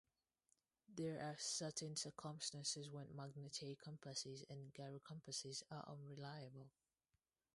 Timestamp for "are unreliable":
5.69-6.71